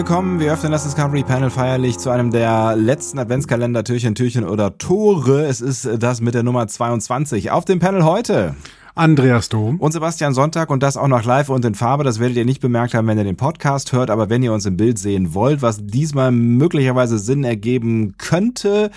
[0.00, 0.40] Willkommen.
[0.40, 5.44] Wir öffnen das Discovery Panel feierlich zu einem der letzten Adventskalender Türchen, Türchen oder Tore.
[5.44, 7.50] Es ist das mit der Nummer 22.
[7.50, 8.54] Auf dem Panel heute
[8.94, 9.78] Andreas Dom.
[9.78, 12.04] und Sebastian Sonntag und das auch noch live und in Farbe.
[12.04, 14.66] Das werdet ihr nicht bemerkt haben, wenn ihr den Podcast hört, aber wenn ihr uns
[14.66, 18.90] im Bild sehen wollt, was diesmal möglicherweise Sinn ergeben könnte,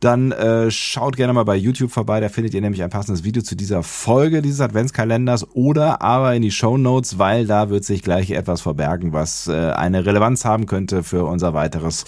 [0.00, 2.20] dann äh, schaut gerne mal bei YouTube vorbei.
[2.20, 6.42] Da findet ihr nämlich ein passendes Video zu dieser Folge dieses Adventskalenders oder aber in
[6.42, 10.66] die Show Notes, weil da wird sich gleich etwas verbergen, was äh, eine Relevanz haben
[10.66, 12.04] könnte für unser weiteres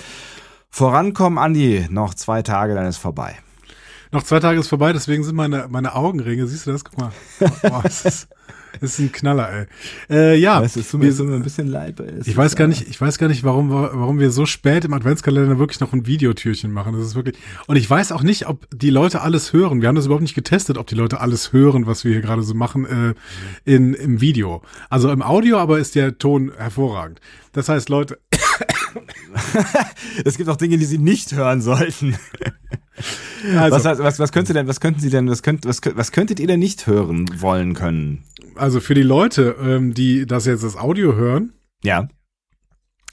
[0.70, 1.38] Vorankommen.
[1.38, 3.36] Andi, noch zwei Tage, dann ist vorbei.
[4.12, 6.84] Noch zwei Tage ist vorbei, deswegen sind meine, meine Augenringe, siehst du das?
[6.84, 7.12] Guck mal.
[7.62, 8.28] Boah, das, ist,
[8.80, 9.66] das ist ein Knaller, ey.
[10.10, 12.00] Äh, ja, Es ist so ein bisschen leid.
[12.00, 14.84] Es ich weiß gar nicht, ich weiß gar nicht, warum, wir- warum wir so spät
[14.84, 16.94] im Adventskalender wirklich noch ein Videotürchen machen.
[16.94, 17.36] Das ist wirklich,
[17.68, 19.80] und ich weiß auch nicht, ob die Leute alles hören.
[19.80, 22.42] Wir haben das überhaupt nicht getestet, ob die Leute alles hören, was wir hier gerade
[22.42, 23.14] so machen, äh,
[23.64, 24.62] in, im Video.
[24.88, 27.20] Also im Audio aber ist der Ton hervorragend.
[27.52, 28.18] Das heißt, Leute,
[30.24, 32.16] Es gibt auch Dinge, die Sie nicht hören sollten.
[33.56, 36.40] also, was, was, was könnte denn, was könnten Sie denn, was könnt, was, was könntet
[36.40, 38.24] ihr denn nicht hören wollen können?
[38.56, 42.08] also für die Leute, ähm, die das jetzt das Audio hören, Ja.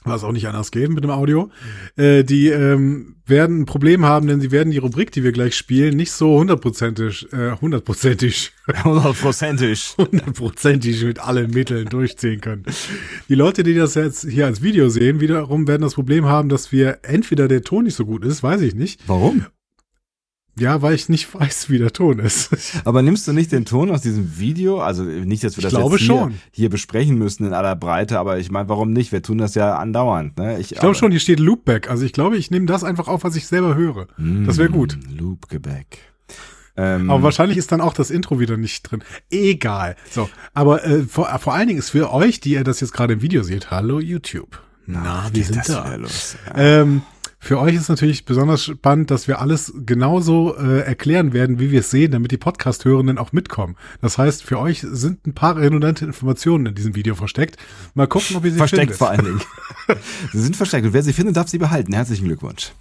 [0.08, 1.50] Was auch nicht anders geht mit dem Audio,
[1.95, 5.55] äh, die ähm, werden ein Problem haben, denn sie werden die Rubrik, die wir gleich
[5.55, 9.95] spielen, nicht so hundertprozentig, äh, hundertprozentig, Hundertprozentig.
[9.97, 12.63] hundertprozentig mit allen Mitteln durchziehen können.
[13.30, 16.72] Die Leute, die das jetzt hier als Video sehen, wiederum werden das Problem haben, dass
[16.72, 19.02] wir entweder der Ton nicht so gut ist, weiß ich nicht.
[19.08, 19.45] Warum?
[20.59, 22.50] Ja, weil ich nicht weiß, wie der Ton ist.
[22.85, 24.81] Aber nimmst du nicht den Ton aus diesem Video?
[24.81, 28.40] Also nicht, dass wir Ich das jetzt hier, hier besprechen müssen in aller Breite, aber
[28.40, 29.12] ich meine, warum nicht?
[29.12, 30.38] Wir tun das ja andauernd.
[30.38, 30.59] Ne?
[30.59, 31.90] Ich glaube schon, hier steht Loopback.
[31.90, 34.07] Also ich glaube, ich nehme das einfach auf, was ich selber höre.
[34.46, 34.97] Das wäre gut.
[35.09, 36.00] Loopgebäck.
[36.75, 39.03] Ähm, Aber wahrscheinlich ist dann auch das Intro wieder nicht drin.
[39.31, 39.96] Egal.
[40.12, 43.13] So, aber äh, vor, vor allen Dingen ist für euch, die ihr das jetzt gerade
[43.13, 44.62] im Video seht, hallo YouTube.
[44.85, 45.97] Na, wir geht sind das da.
[45.97, 46.56] Ja.
[46.56, 47.01] Ähm,
[47.47, 51.80] für euch ist natürlich besonders spannend, dass wir alles genauso äh, erklären werden, wie wir
[51.80, 53.78] es sehen, damit die Podcast-Hörenden auch mitkommen.
[54.02, 57.56] Das heißt, für euch sind ein paar redundante Informationen in diesem Video versteckt.
[57.94, 58.97] Mal gucken, ob ihr sie Versteckt findet.
[58.97, 59.41] vor allen Dingen.
[60.34, 61.94] sie sind versteckt und wer sie findet, darf sie behalten.
[61.94, 62.74] Herzlichen Glückwunsch.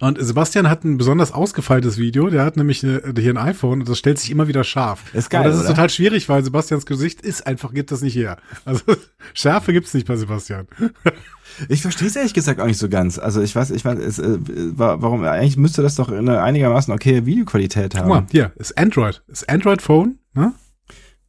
[0.00, 2.28] Und Sebastian hat ein besonders ausgefeiltes Video.
[2.30, 5.02] Der hat nämlich eine, hier ein iPhone und das stellt sich immer wieder scharf.
[5.14, 5.74] Ist geil, Aber das ist oder?
[5.74, 8.38] total schwierig, weil Sebastians Gesicht ist einfach, gibt das nicht her.
[8.64, 8.82] Also
[9.34, 10.66] Schärfe gibt's nicht bei Sebastian.
[11.70, 13.18] Ich verstehe es ehrlich gesagt auch nicht so ganz.
[13.18, 14.36] Also ich weiß, ich weiß, es, äh,
[14.76, 18.08] wa- warum, eigentlich müsste das doch eine einigermaßen okay Videoqualität haben.
[18.10, 19.22] Guck mal, hier, ist Android.
[19.28, 20.52] Ist Android Phone, ne?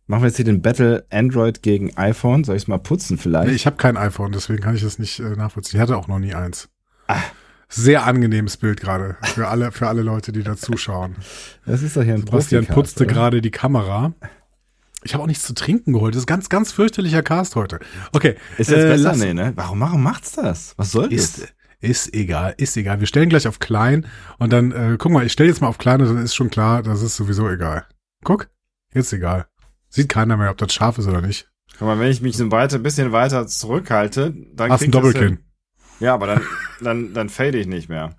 [0.08, 2.44] Machen wir jetzt hier den Battle Android gegen iPhone.
[2.44, 3.48] Soll ich es mal putzen vielleicht?
[3.50, 5.78] Nee, ich habe kein iPhone, deswegen kann ich das nicht äh, nachvollziehen.
[5.78, 6.68] Ich hatte auch noch nie eins.
[7.08, 7.22] Ah.
[7.70, 11.16] Sehr angenehmes Bild gerade für alle, für alle Leute, die da zuschauen.
[11.66, 13.14] das ist doch hier ein Sebastian putzte oder?
[13.14, 14.14] gerade die Kamera.
[15.04, 16.16] Ich habe auch nichts zu trinken geholt.
[16.16, 17.80] Das ist ganz, ganz fürchterlicher Cast heute.
[18.14, 18.36] Okay.
[18.58, 19.04] Ist jetzt äh, besser?
[19.10, 19.54] lass- Nee, ne?
[19.56, 20.74] Warum, warum macht's das?
[20.78, 21.38] Was soll das?
[21.40, 23.00] Ist, ist egal, ist egal.
[23.00, 24.08] Wir stellen gleich auf klein
[24.40, 26.50] und dann, äh, guck mal, ich stelle jetzt mal auf klein und dann ist schon
[26.50, 27.86] klar, das ist sowieso egal.
[28.24, 28.50] Guck,
[28.94, 29.46] jetzt egal.
[29.90, 31.50] Sieht keiner mehr, ob das scharf ist oder nicht.
[31.78, 35.22] Guck mal, wenn ich mich so weiter, bisschen weiter zurückhalte, dann Hast ein Doppelkinn.
[35.28, 35.40] hin.
[36.00, 36.42] Ja, aber dann,
[36.82, 38.16] dann, dann fade ich nicht mehr.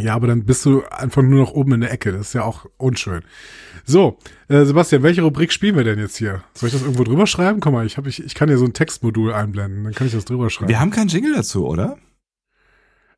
[0.00, 2.10] Ja, aber dann bist du einfach nur noch oben in der Ecke.
[2.10, 3.22] Das ist ja auch unschön.
[3.84, 6.42] So, äh, Sebastian, welche Rubrik spielen wir denn jetzt hier?
[6.54, 7.60] Soll ich das irgendwo drüber schreiben?
[7.60, 9.84] Guck mal, ich, hab, ich, ich kann hier so ein Textmodul einblenden.
[9.84, 10.68] Dann kann ich das drüber schreiben.
[10.68, 11.96] Wir haben keinen Jingle dazu, oder?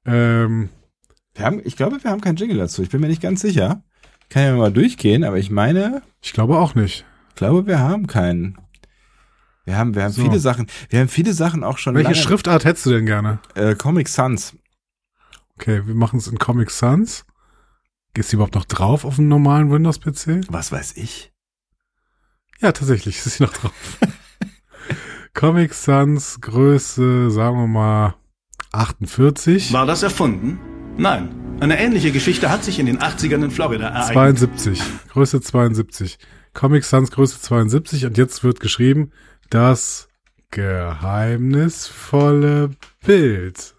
[0.05, 0.69] ähm,
[1.35, 2.83] Wir haben, ich glaube, wir haben keinen Jingle dazu.
[2.83, 3.83] Ich bin mir nicht ganz sicher.
[4.29, 7.05] Kann ja mal durchgehen, aber ich meine, ich glaube auch nicht.
[7.31, 8.59] ich glaube, wir haben keinen.
[9.67, 10.23] Wir haben, wir haben So.
[10.23, 13.41] viele Sachen, wir haben viele Sachen auch schon Welche lange, Schriftart hättest du denn gerne?
[13.55, 14.57] äh, Comic Sans.
[15.59, 17.25] Okay, wir machen es in Comic Sans.
[18.17, 20.47] Ist die überhaupt noch drauf auf dem normalen Windows-PC?
[20.51, 21.33] Was weiß ich?
[22.61, 23.73] Ja, tatsächlich, ist sie noch drauf.
[25.35, 28.15] Comic Sans, Größe, sagen wir mal
[28.73, 29.73] 48.
[29.73, 30.59] War das erfunden?
[30.97, 31.35] Nein.
[31.61, 34.13] Eine ähnliche Geschichte hat sich in den 80ern in Florida ereignet.
[34.39, 34.81] 72.
[35.11, 36.19] Größe 72.
[36.55, 39.11] Comic Sans Größe 72 und jetzt wird geschrieben,
[39.51, 40.09] das
[40.51, 42.71] geheimnisvolle
[43.05, 43.76] Bild.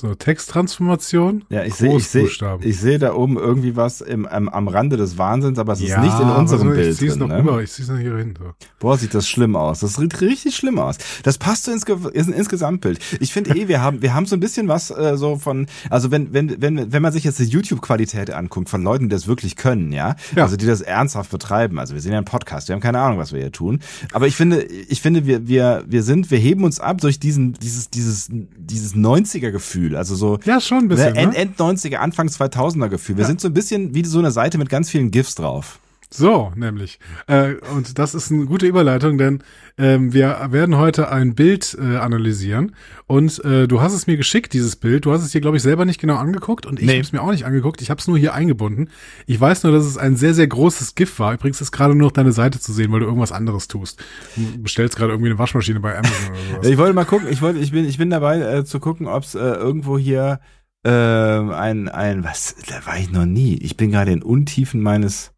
[0.00, 1.44] So, Texttransformation.
[1.48, 2.64] Ja, ich sehe, ich sehe, Großbuchstaben.
[2.66, 5.88] ich sehe da oben irgendwie was im, am, am Rande des Wahnsinns, aber es ist
[5.88, 7.20] ja, nicht in unserem Bild Ich zieh's drin.
[7.20, 7.38] noch ne?
[7.38, 8.34] rüber, ich zieh's noch hier hin.
[8.38, 8.52] So.
[8.78, 9.80] Boah, sieht das schlimm aus.
[9.80, 10.98] Das sieht richtig schlimm aus.
[11.24, 13.00] Das passt so ins, Ge- ist ein Insgesamtbild.
[13.18, 16.12] Ich finde eh, wir haben, wir haben so ein bisschen was äh, so von, also
[16.12, 19.56] wenn, wenn, wenn, wenn man sich jetzt die YouTube-Qualität anguckt von Leuten, die das wirklich
[19.56, 20.14] können, ja?
[20.36, 20.44] Ja.
[20.44, 21.78] also die das ernsthaft betreiben.
[21.80, 23.80] Also wir sind ja ein Podcast, wir haben keine Ahnung, was wir hier tun.
[24.12, 27.54] Aber ich finde, ich finde, wir, wir, wir sind, wir heben uns ab durch diesen,
[27.54, 29.87] dieses, dieses, dieses 90er-Gefühl.
[29.96, 31.12] Also so, Ja, schon ein bisschen.
[31.14, 31.38] ne, End, ne?
[31.38, 33.16] End 90er, Anfang 2000er Gefühl.
[33.16, 35.78] Wir sind so ein bisschen wie so eine Seite mit ganz vielen GIFs drauf.
[36.10, 36.98] So, nämlich.
[37.26, 39.42] Äh, und das ist eine gute Überleitung, denn
[39.76, 42.74] ähm, wir werden heute ein Bild äh, analysieren.
[43.06, 45.04] Und äh, du hast es mir geschickt, dieses Bild.
[45.04, 46.92] Du hast es dir, glaube ich, selber nicht genau angeguckt und ich Nee.
[46.94, 47.82] habe es mir auch nicht angeguckt.
[47.82, 48.88] Ich habe es nur hier eingebunden.
[49.26, 51.34] Ich weiß nur, dass es ein sehr, sehr großes GIF war.
[51.34, 54.02] Übrigens ist gerade nur noch deine Seite zu sehen, weil du irgendwas anderes tust.
[54.34, 56.66] Du bestellst gerade irgendwie eine Waschmaschine bei Amazon oder sowas.
[56.70, 59.24] Ich wollte mal gucken, ich wollte, ich bin, ich bin dabei äh, zu gucken, ob
[59.24, 60.40] es äh, irgendwo hier
[60.84, 63.56] äh, ein, ein, was, da war ich noch nie.
[63.58, 65.32] Ich bin gerade in Untiefen meines,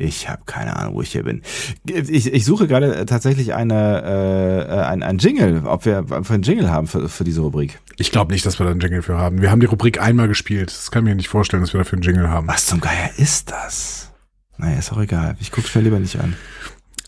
[0.00, 1.42] ich habe keine Ahnung, wo ich hier bin.
[1.86, 6.28] Ich, ich suche gerade äh, tatsächlich eine, äh, äh, ein, ein Jingle, ob wir, ob
[6.28, 7.80] wir einen Jingle haben für, für diese Rubrik.
[7.96, 9.42] Ich glaube nicht, dass wir da einen Jingle für haben.
[9.42, 10.70] Wir haben die Rubrik einmal gespielt.
[10.70, 12.46] Das kann ich mir nicht vorstellen, dass wir dafür einen Jingle haben.
[12.46, 14.12] Was zum Geier ist das?
[14.56, 15.36] Naja, ist auch egal.
[15.40, 16.36] Ich guck's mir lieber nicht an.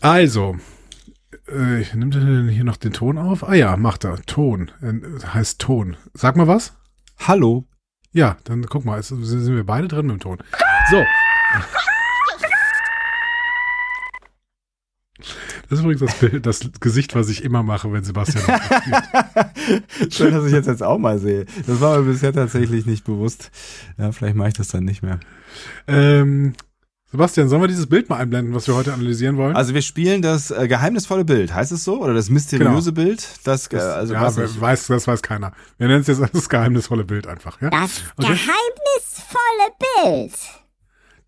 [0.01, 0.57] Also,
[1.47, 3.47] äh, nimmt er denn hier noch den Ton auf?
[3.47, 4.17] Ah ja, macht er.
[4.25, 4.69] Ton.
[4.81, 4.93] Äh,
[5.33, 5.95] heißt Ton.
[6.13, 6.73] Sag mal was.
[7.19, 7.65] Hallo.
[8.11, 10.37] Ja, dann guck mal, es- sind wir beide drin mit dem Ton.
[10.89, 11.01] So.
[15.71, 18.43] Das ist übrigens das, Bild, das Gesicht, was ich immer mache, wenn Sebastian.
[18.43, 20.13] spielt.
[20.13, 21.45] Schön, dass ich jetzt jetzt auch mal sehe.
[21.65, 23.51] Das war mir bisher tatsächlich nicht bewusst.
[23.97, 25.19] Ja, vielleicht mache ich das dann nicht mehr.
[25.87, 26.53] ähm,
[27.09, 29.55] Sebastian, sollen wir dieses Bild mal einblenden, was wir heute analysieren wollen?
[29.55, 32.01] Also wir spielen das äh, geheimnisvolle Bild, heißt es so?
[32.01, 33.27] Oder das mysteriöse Bild?
[33.45, 34.59] Das, äh, Das- also ja, weiß nicht.
[34.61, 35.51] weiß, das weiß keiner.
[35.77, 37.61] Wir nennen es jetzt das geheimnisvolle Bild einfach.
[37.61, 37.69] Ja?
[37.69, 38.27] Das Okay.
[38.27, 39.71] geheimnisvolle
[40.19, 40.33] Bild.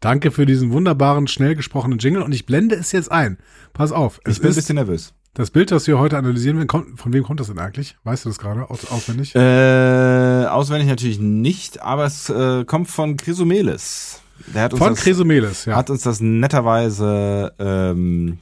[0.04, 3.38] Danke für diesen wunderbaren, schnell gesprochenen Jingle und ich blende es jetzt ein.
[3.72, 5.14] Pass auf, ich bin ein bisschen nervös.
[5.34, 6.68] das Bild, das wir heute analysieren werden.
[6.68, 7.96] Kommt, von wem kommt das denn eigentlich?
[8.04, 9.34] Weißt du das gerade aus, auswendig?
[9.34, 14.20] Äh, auswendig natürlich nicht, aber es äh, kommt von Chrysomelis.
[14.54, 15.78] Der hat uns, Von das, Chrysomelis, ja.
[15.78, 18.40] hat uns das netterweise ähm,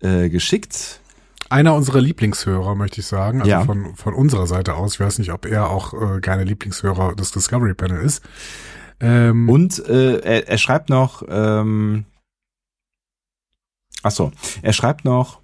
[0.00, 1.00] äh, geschickt.
[1.50, 3.40] Einer unserer Lieblingshörer, möchte ich sagen.
[3.40, 3.64] Also Ja.
[3.66, 4.94] von, von unserer Seite aus.
[4.94, 8.22] Ich weiß nicht, ob er auch äh, gerne Lieblingshörer des Discovery Panel ist.
[9.02, 12.04] Ähm, Und äh, er, er schreibt noch, ähm,
[14.02, 14.32] ach so,
[14.62, 15.42] er schreibt noch,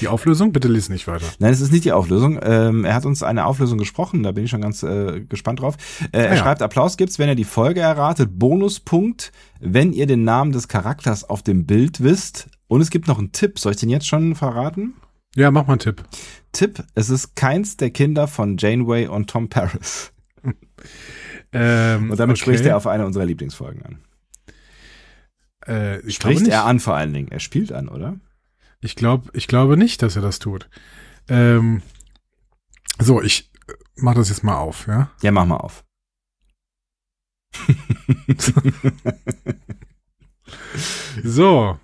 [0.00, 0.52] die Auflösung?
[0.52, 1.26] Bitte lies nicht weiter.
[1.38, 2.38] Nein, es ist nicht die Auflösung.
[2.42, 5.76] Ähm, er hat uns eine Auflösung gesprochen, da bin ich schon ganz äh, gespannt drauf.
[6.12, 6.36] Äh, er Ah ja.
[6.36, 8.38] schreibt, Applaus gibt's, wenn ihr die Folge erratet.
[8.38, 12.48] Bonuspunkt, wenn ihr den Namen des Charakters auf dem Bild wisst.
[12.68, 13.58] Und es gibt noch einen Tipp.
[13.58, 14.94] Soll ich den jetzt schon verraten?
[15.34, 16.04] Ja, mach mal einen Tipp.
[16.52, 20.12] Tipp, es ist keins der Kinder von Janeway und Tom Paris.
[21.52, 22.42] Ähm, Und damit okay.
[22.42, 24.04] spricht er auf eine unserer Lieblingsfolgen an.
[25.66, 27.28] Äh, Spricht er an vor allen Dingen.
[27.30, 28.16] Er spielt an, oder?
[28.80, 30.68] Ich glaube, ich glaube nicht, dass er das tut.
[31.28, 31.82] Ähm,
[32.98, 35.10] so, ich äh, mach das jetzt mal auf, ja.
[35.22, 35.84] Ja, mach mal auf.
[41.22, 41.78] So.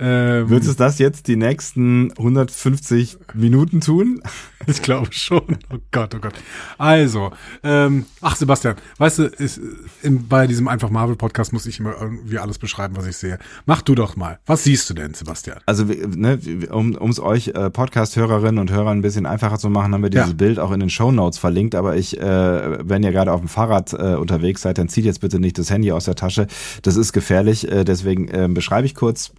[0.00, 4.22] Ähm, Würdest du das jetzt die nächsten 150 Minuten tun?
[4.66, 5.40] Ich glaube schon.
[5.72, 6.34] Oh Gott, oh Gott.
[6.76, 7.30] Also,
[7.62, 9.58] ähm, ach Sebastian, weißt du, ist,
[10.02, 13.38] in, bei diesem einfach Marvel Podcast muss ich immer irgendwie alles beschreiben, was ich sehe.
[13.64, 14.38] Mach du doch mal.
[14.44, 15.60] Was siehst du denn, Sebastian?
[15.64, 16.38] Also, ne,
[16.68, 20.28] um es euch äh, Podcast-Hörerinnen und Hörern ein bisschen einfacher zu machen, haben wir dieses
[20.28, 20.34] Ja.
[20.34, 21.74] Bild auch in den Show Notes verlinkt.
[21.74, 25.22] Aber ich, äh, wenn ihr gerade auf dem Fahrrad äh, unterwegs seid, dann zieht jetzt
[25.22, 26.46] bitte nicht das Handy aus der Tasche.
[26.82, 27.66] Das ist gefährlich.
[27.72, 29.32] Äh, deswegen äh, beschreibe ich kurz,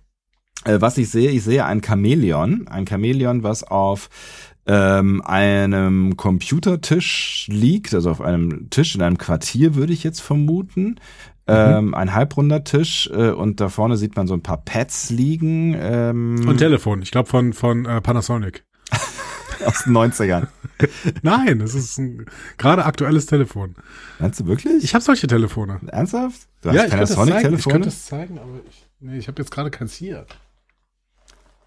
[0.65, 1.31] was ich sehe.
[1.31, 2.67] Ich sehe ein Chamäleon.
[2.67, 4.09] Ein Chamäleon, was auf
[4.67, 10.99] ähm, einem Computertisch liegt, also auf einem Tisch in einem Quartier, würde ich jetzt vermuten.
[11.47, 15.75] Ähm, ein halbrunder Tisch äh, und da vorne sieht man so ein paar Pads liegen.
[15.77, 18.63] Ähm, Und Telefon, ich glaube von, von äh, Panasonic.
[19.65, 20.47] aus den 90ern.
[21.23, 22.25] Nein, es ist ein
[22.57, 23.75] gerade aktuelles Telefon.
[24.19, 24.83] Meinst du wirklich?
[24.83, 25.79] Ich habe solche Telefone.
[25.87, 26.47] Ernsthaft?
[26.61, 27.27] Du ja, hast ich könnte das zeigen.
[27.27, 27.73] Ich Panasonic-Telefone?
[27.73, 30.25] könnte das zeigen, aber ich, nee, ich habe jetzt gerade keins hier.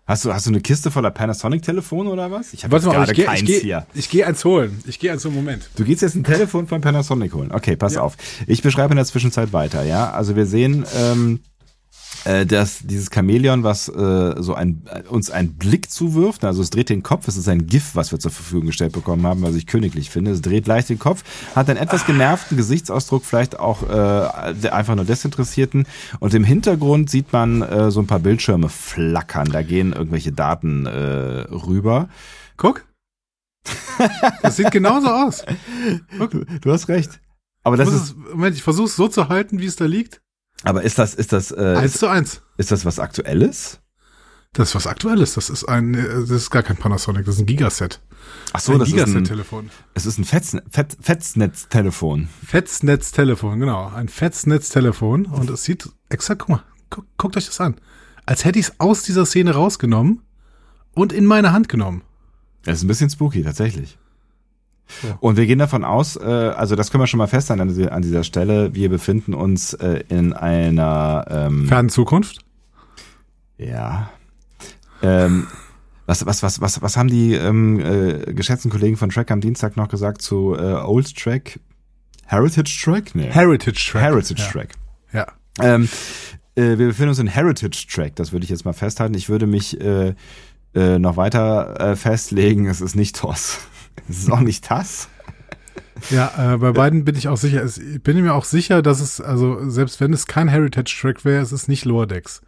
[0.07, 2.53] Hast du, hast du eine Kiste voller Panasonic-Telefone oder was?
[2.53, 3.87] Ich habe gerade ich gehe keins ich geh, hier.
[3.95, 4.83] ich geh eins holen.
[4.87, 5.71] Ich gehe eins holen, Moment.
[5.77, 7.51] Du gehst jetzt ein Telefon von Panasonic holen.
[7.53, 8.03] Okay, pass Ja.
[8.03, 8.17] auf.
[8.47, 10.11] Ich beschreibe in der Zwischenzeit weiter, ja.
[10.11, 11.41] Also wir sehen, ähm,
[12.25, 16.89] äh, dass dieses Chamäleon, was äh, so ein, uns einen Blick zuwirft, also es dreht
[16.89, 19.67] den Kopf, es ist ein GIF, was wir zur Verfügung gestellt bekommen haben, was ich
[19.67, 20.31] königlich finde.
[20.31, 25.05] Es dreht leicht den Kopf, hat einen etwas genervten Gesichtsausdruck, vielleicht auch äh, einfach nur
[25.05, 25.87] Desinteressierten.
[26.21, 29.51] Und im Hintergrund sieht man äh, so ein paar Bildschirme flackern.
[29.51, 32.09] Da gehen irgendwelche Daten äh, rüber.
[32.57, 32.85] Guck.
[34.43, 35.45] Das sieht genauso aus.
[36.19, 37.21] Du, du hast recht.
[37.63, 40.21] Aber das ist, es, Moment, ich versuche es so zu halten, wie es da liegt.
[40.65, 42.43] Aber ist das, ist das, äh, Eins ist, zu eins.
[42.57, 43.81] ist das was Aktuelles?
[44.53, 45.35] Das ist was Aktuelles.
[45.35, 48.01] Das ist ein, äh, das ist gar kein Panasonic, das ist ein Gigaset.
[48.53, 49.71] Ach so, ein das ist ein, Gigaset-Telefon.
[49.95, 52.29] es ist ein Fetz, Fetz, Fetznetztelefon.
[52.47, 53.89] Festnetztelefon, genau.
[53.89, 55.27] Ein Festnetztelefon.
[55.27, 57.77] Und es sieht exakt, guck mal, guck, guckt euch das an.
[58.27, 60.23] Als hätte ich es aus dieser Szene rausgenommen
[60.95, 62.03] und in meine Hand genommen.
[62.65, 63.99] Das ist ein bisschen spooky, tatsächlich.
[65.03, 65.17] Ja.
[65.21, 67.93] Und wir gehen davon aus, äh, also das können wir schon mal festhalten an, dieser-
[67.93, 72.45] an dieser Stelle, wir befinden uns äh, in einer, ähm, Fernen Zukunft.
[73.59, 74.11] ja,
[75.03, 75.47] ähm,
[76.07, 79.77] was, was, was, was, was haben die ähm, äh, geschätzten Kollegen von Track am Dienstag
[79.77, 81.59] noch gesagt zu äh, Old Track?
[82.27, 83.15] Heritage Track?
[83.15, 83.31] Nee.
[83.31, 84.03] Heritage Track.
[84.03, 84.49] Heritage ja.
[84.51, 84.69] Track.
[85.13, 85.27] Ja.
[85.61, 85.89] Ähm,
[86.57, 89.15] äh, wir befinden uns in Heritage Track, das würde ich jetzt mal festhalten.
[89.15, 90.15] Ich würde mich äh,
[90.75, 93.59] äh, noch weiter äh, festlegen, es ist nicht TOS.
[94.09, 95.09] Es ist auch nicht TAS.
[96.11, 97.63] Ja, äh, bei beiden bin ich auch sicher.
[97.63, 101.25] Es, ich bin mir auch sicher, dass es, also selbst wenn es kein Heritage Track
[101.25, 102.43] wäre, es ist nicht Lordex.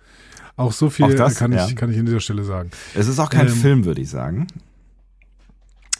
[0.57, 1.67] Auch so viel Auch das, kann, ja.
[1.67, 2.71] ich, kann ich an dieser Stelle sagen.
[2.95, 4.47] Es ist auch kein Ähm, Film, würde ich sagen.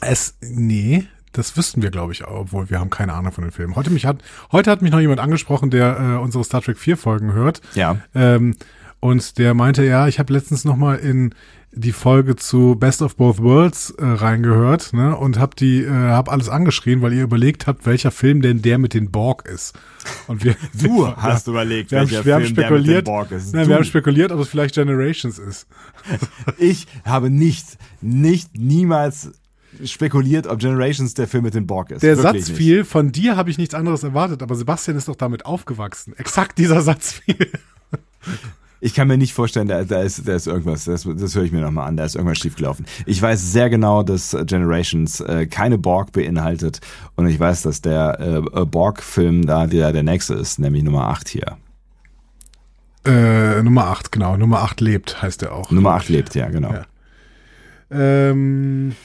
[0.01, 3.75] Es, nee, das wüssten wir, glaube ich, obwohl wir haben keine Ahnung von den Filmen.
[3.75, 6.97] Heute, mich hat, heute hat mich noch jemand angesprochen, der äh, unsere Star Trek 4
[6.97, 7.61] Folgen hört.
[7.75, 7.97] Ja.
[8.15, 8.55] Ähm,
[8.99, 11.35] und der meinte, ja, ich habe letztens noch mal in
[11.71, 16.29] die Folge zu Best of Both Worlds äh, reingehört ne, und habe die, äh, hab
[16.31, 19.77] alles angeschrien, weil ihr überlegt habt, welcher Film denn der mit den Borg ist.
[20.27, 23.05] Und wir, Du ja, hast überlegt, wir haben, welcher wir haben Film der mit spekuliert,
[23.05, 23.53] Borg ist.
[23.53, 25.67] Nein, wir haben spekuliert, ob es vielleicht Generations ist.
[26.57, 29.31] Ich habe nicht, nicht, niemals
[29.83, 32.01] spekuliert, ob Generations der Film mit dem Borg ist.
[32.01, 32.57] Der Wirklich Satz nicht.
[32.57, 36.13] fiel, von dir habe ich nichts anderes erwartet, aber Sebastian ist doch damit aufgewachsen.
[36.17, 37.51] Exakt dieser Satz fiel.
[38.79, 41.51] Ich kann mir nicht vorstellen, da, da, ist, da ist irgendwas, das, das höre ich
[41.51, 42.85] mir nochmal an, da ist irgendwas schiefgelaufen.
[43.05, 46.79] Ich weiß sehr genau, dass äh, Generations äh, keine Borg beinhaltet
[47.15, 51.27] und ich weiß, dass der äh, Borg-Film da der, der nächste ist, nämlich Nummer 8
[51.29, 51.57] hier.
[53.05, 54.37] Äh, Nummer 8, genau.
[54.37, 55.71] Nummer 8 lebt, heißt er auch.
[55.71, 56.73] Nummer 8 lebt, ja, genau.
[56.73, 56.85] Ja.
[57.89, 58.95] Ähm,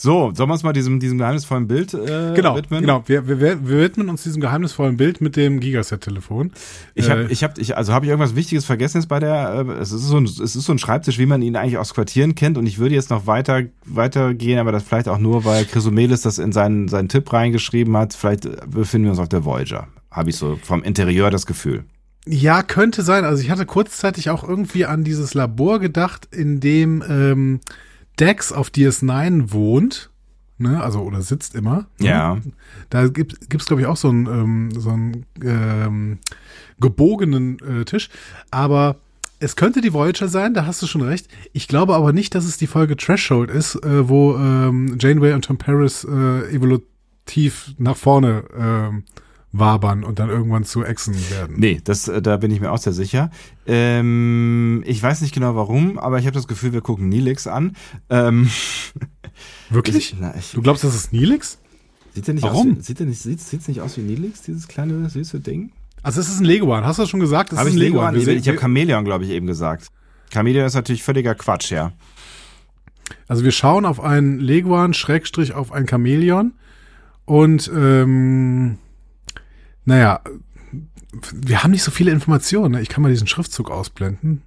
[0.00, 2.82] So, sollen wir uns mal diesem, diesem geheimnisvollen Bild äh, genau, widmen?
[2.82, 3.02] genau.
[3.06, 6.52] Wir, wir, wir widmen uns diesem geheimnisvollen Bild mit dem Gigaset-Telefon.
[6.94, 9.66] Ich habe, Äh, ich habe, ich, also habe ich irgendwas Wichtiges vergessen jetzt bei der.
[9.68, 11.94] Äh, es ist so ein, es ist so ein Schreibtisch, wie man ihn eigentlich aus
[11.94, 12.58] Quartieren kennt.
[12.58, 16.38] Und ich würde jetzt noch weiter, weitergehen, aber das vielleicht auch nur, weil Chrysomelis das
[16.38, 18.14] in seinen, seinen Tipp reingeschrieben hat.
[18.14, 19.88] Vielleicht äh, befinden wir uns auf der Voyager.
[20.12, 21.82] Habe ich so vom Interieur das Gefühl.
[22.24, 23.24] Ja, könnte sein.
[23.24, 27.60] Also ich hatte kurzzeitig auch irgendwie an dieses Labor gedacht, in dem ähm,
[28.20, 30.10] Dex auf DS9 wohnt.
[30.60, 31.86] Ne, also oder sitzt immer.
[31.98, 32.08] Ne?
[32.08, 32.38] Ja.
[32.90, 36.18] Da gibt gibt's glaube ich auch so einen ähm, so einen ähm,
[36.80, 38.10] gebogenen äh, Tisch,
[38.50, 38.96] aber
[39.40, 41.28] es könnte die Voyager sein, da hast du schon recht.
[41.52, 45.44] Ich glaube aber nicht, dass es die Folge Threshold ist, äh, wo ähm, Janeway und
[45.44, 49.04] Tom Paris äh, evolutiv nach vorne ähm,
[49.52, 51.56] wabern und dann irgendwann zu Echsen werden.
[51.58, 53.30] Nee, das, äh, da bin ich mir auch sehr sicher.
[53.66, 57.76] Ähm, ich weiß nicht genau warum, aber ich habe das Gefühl, wir gucken Nilix an.
[58.10, 58.50] Ähm,
[59.70, 59.96] Wirklich?
[59.96, 61.58] Ich, na, ich, Du glaubst, das ist Nilix?
[62.14, 62.72] sieht der nicht Warum?
[62.72, 65.70] Aus wie, sieht der nicht, sieht, sieht's nicht aus wie Nilix, dieses kleine süße Ding?
[66.02, 66.84] Also es ist ein Leguan.
[66.84, 67.52] Hast du das schon gesagt?
[67.52, 68.14] Das Habe ist ich ein Leguan?
[68.14, 69.88] Wir Ich, ich habe Chamäleon, glaube ich, eben gesagt.
[70.32, 71.92] Chamäleon ist natürlich völliger Quatsch, ja.
[73.26, 76.52] Also wir schauen auf einen Leguan, Schrägstrich auf ein Chamäleon
[77.24, 78.78] und ähm,
[79.88, 80.20] naja,
[81.32, 82.72] wir haben nicht so viele Informationen.
[82.74, 82.82] Ne?
[82.82, 84.42] Ich kann mal diesen Schriftzug ausblenden.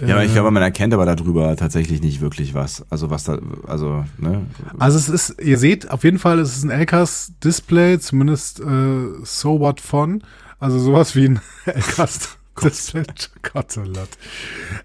[0.00, 2.86] Ja, aber ich Äh, glaube, man erkennt aber darüber tatsächlich nicht wirklich was.
[2.90, 4.46] Also was da, also, ne?
[4.78, 9.08] Also es ist, ihr seht auf jeden Fall, es ist ein LKs Display, zumindest äh,
[9.22, 10.22] so what von.
[10.58, 13.02] Also sowas wie ein LKs Display.
[13.52, 14.08] Gott oh Gott.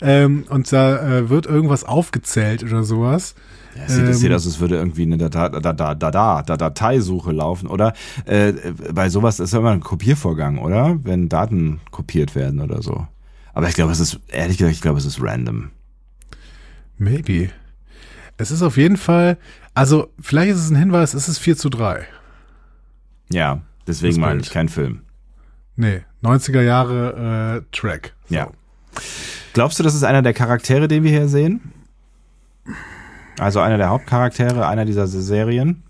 [0.01, 3.35] Ähm, und da äh, wird irgendwas aufgezählt oder sowas.
[3.75, 6.57] Ja, es sieht, Ähm, aus, als würde irgendwie eine Data, da, da, da, da, da,
[6.57, 7.93] Dateisuche laufen, oder?
[8.25, 8.53] Äh,
[8.93, 10.97] bei sowas ist ja immer ein Kopiervorgang, oder?
[11.03, 13.07] Wenn Daten kopiert werden oder so.
[13.53, 15.71] Aber ich glaube, es ist, ehrlich gesagt, ich glaube, es ist random.
[16.97, 17.49] Maybe.
[18.37, 19.37] Es ist auf jeden Fall,
[19.73, 22.05] also vielleicht ist es ein Hinweis, es ist 4 zu 3.
[23.31, 25.01] Ja, deswegen meine ich kein Film.
[25.75, 28.13] Nee, 90er Jahre äh, Track.
[28.29, 28.35] So.
[28.35, 28.51] Ja.
[29.53, 31.61] Glaubst du, das ist einer der Charaktere, den wir hier sehen?
[33.39, 35.83] Also einer der Hauptcharaktere einer dieser Serien?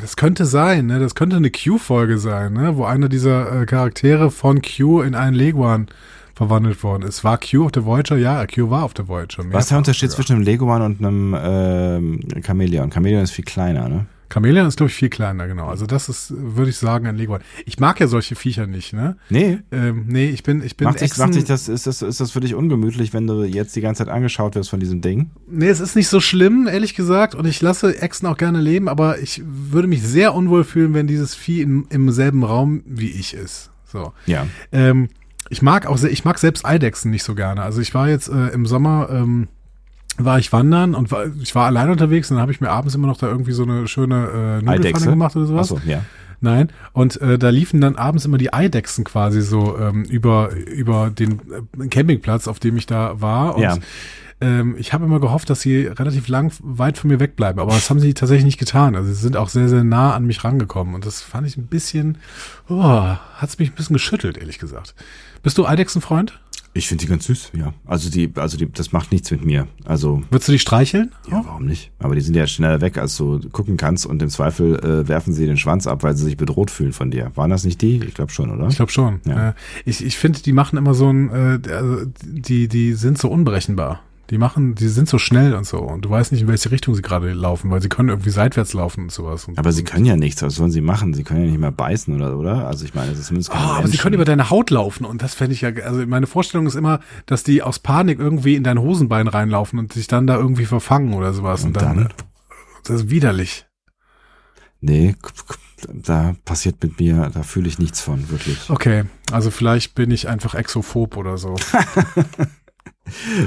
[0.00, 0.98] Das könnte sein, ne?
[0.98, 2.76] Das könnte eine Q-Folge sein, ne?
[2.76, 5.88] Wo einer dieser äh, Charaktere von Q in einen Leguan
[6.34, 7.24] verwandelt worden ist.
[7.24, 8.16] War Q auf der Voyager?
[8.16, 9.44] Ja, Q war auf der Voyager.
[9.50, 12.92] Was ist der Unterschied zwischen einem Leguan und einem ähm, Chamäleon?
[12.92, 14.06] Chamäleon ist viel kleiner, ne?
[14.32, 15.68] Chamäleon ist, glaube ich, viel kleiner, genau.
[15.68, 17.40] Also das ist, würde ich sagen, ein Leguan.
[17.64, 19.16] Ich mag ja solche Viecher nicht, ne?
[19.30, 19.60] Nee.
[19.72, 22.20] Ähm, nee, ich bin, ich bin Macht dich, Echsen- macht dich das, ist, das, ist
[22.20, 25.30] das für dich ungemütlich, wenn du jetzt die ganze Zeit angeschaut wirst von diesem Ding?
[25.48, 27.34] Nee, es ist nicht so schlimm, ehrlich gesagt.
[27.34, 31.06] Und ich lasse Echsen auch gerne leben, aber ich würde mich sehr unwohl fühlen, wenn
[31.06, 33.70] dieses Vieh im, im selben Raum wie ich ist.
[33.86, 34.12] So.
[34.26, 34.46] Ja.
[34.72, 35.08] Ähm,
[35.50, 37.62] ich mag auch ich mag selbst Eidechsen nicht so gerne.
[37.62, 39.48] Also ich war jetzt äh, im Sommer, ähm,
[40.18, 42.94] war ich wandern und war, ich war allein unterwegs und dann habe ich mir abends
[42.94, 45.72] immer noch da irgendwie so eine schöne äh, Nudelpfanne gemacht oder sowas.
[45.72, 46.02] Achso, ja.
[46.40, 46.68] Nein.
[46.92, 51.40] Und äh, da liefen dann abends immer die Eidechsen quasi so ähm, über, über den
[51.80, 53.56] äh, Campingplatz, auf dem ich da war.
[53.56, 53.76] Und Ja.
[54.40, 57.60] ähm, ich habe immer gehofft, dass sie relativ lang weit von mir wegbleiben.
[57.60, 58.94] Aber das haben sie tatsächlich nicht getan.
[58.94, 60.94] Also sie sind auch sehr, sehr nah an mich rangekommen.
[60.94, 62.18] Und das fand ich ein bisschen,
[62.68, 64.94] oh, hat es mich ein bisschen geschüttelt, ehrlich gesagt.
[65.42, 66.38] Bist du Eidechsenfreund?
[66.78, 67.74] Ich finde die ganz süß, ja.
[67.86, 69.66] Also die, also die, das macht nichts mit mir.
[69.84, 71.12] Also, Würdest du die streicheln?
[71.28, 71.90] ja, warum nicht?
[71.98, 75.32] Aber die sind ja schneller weg, als du gucken kannst und im Zweifel äh, werfen
[75.32, 77.32] sie den Schwanz ab, weil sie sich bedroht fühlen von dir.
[77.34, 78.00] Waren das nicht die?
[78.04, 78.68] Ich glaube schon, oder?
[78.68, 79.20] Ich glaube schon.
[79.26, 79.50] Ja.
[79.50, 79.52] Äh,
[79.84, 84.00] ich ich finde, die machen immer so ein, äh, also die, die sind so unberechenbar.
[84.30, 85.78] Die machen, die sind so schnell und so.
[85.78, 88.74] Und du weißt nicht, in welche Richtung sie gerade laufen, weil sie können irgendwie seitwärts
[88.74, 89.46] laufen und sowas.
[89.48, 90.42] Und, Aber sie können ja nichts.
[90.42, 91.14] Was sollen sie machen?
[91.14, 92.36] Sie können ja nicht mehr beißen, oder?
[92.36, 92.66] oder?
[92.66, 94.00] Also ich meine, das ist zumindest Oh, aber sie Menschen.
[94.02, 97.00] können über deine Haut laufen und das fände ich ja, also meine Vorstellung ist immer,
[97.24, 101.14] dass die aus Panik irgendwie in dein Hosenbein reinlaufen und sich dann da irgendwie verfangen
[101.14, 101.64] oder sowas.
[101.64, 102.08] Und dann?
[102.84, 103.64] Das ist widerlich.
[104.80, 105.16] Nee,
[105.88, 108.68] da passiert mit mir, da fühle ich nichts von, wirklich.
[108.68, 111.56] Okay, also vielleicht bin ich einfach exophob oder so.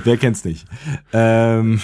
[0.04, 0.66] Wer kennt's nicht?
[1.14, 1.80] Ähm,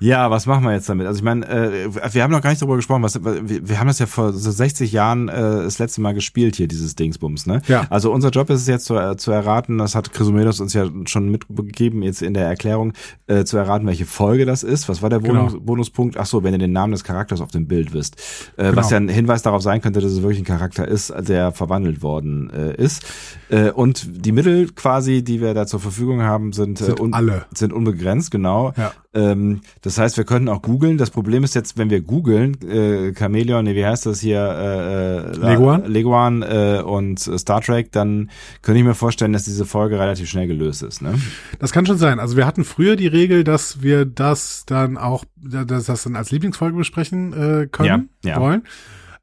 [0.00, 1.06] ja, was machen wir jetzt damit?
[1.06, 3.86] Also ich meine, äh, wir haben noch gar nicht darüber gesprochen, was wir, wir haben
[3.86, 5.32] das ja vor so 60 Jahren äh,
[5.64, 7.62] das letzte Mal gespielt hier, dieses Dingsbums, ne?
[7.68, 7.86] Ja.
[7.90, 10.86] Also unser Job ist es jetzt zu, äh, zu erraten, das hat Chrysomedos uns ja
[11.06, 12.92] schon mitgegeben, jetzt in der Erklärung,
[13.26, 14.88] äh, zu erraten, welche Folge das ist.
[14.88, 15.64] Was war der Bonus, Genau.
[15.64, 16.16] Bonuspunkt?
[16.16, 18.16] Ach so, wenn ihr den Namen des Charakters auf dem Bild wisst.
[18.56, 18.76] Äh, Genau.
[18.76, 22.02] Was ja ein Hinweis darauf sein könnte, dass es wirklich ein Charakter ist, der verwandelt
[22.02, 23.04] worden äh, ist.
[23.50, 27.12] Äh, und die Mittel quasi, die wir da zur Verfügung haben, sind, Sind äh, un
[27.14, 27.46] alle.
[27.54, 28.72] sind unbegrenzt, genau.
[28.76, 28.92] Ja.
[29.12, 30.98] Ähm, das heißt, wir können auch googeln.
[30.98, 34.38] Das Problem ist jetzt, wenn wir googeln, äh, Chameleon, nee, wie heißt das hier?
[34.40, 35.84] Äh, äh, Leguan?
[35.86, 38.30] Leguan äh, und Star Trek, dann
[38.62, 41.02] könnte ich mir vorstellen, dass diese Folge relativ schnell gelöst ist.
[41.02, 41.14] Ne?
[41.58, 42.20] Das kann schon sein.
[42.20, 46.30] Also wir hatten früher die Regel, dass wir das dann auch, dass das dann als
[46.30, 48.40] Lieblingsfolge besprechen äh, können, Ja, ja.
[48.40, 48.62] wollen.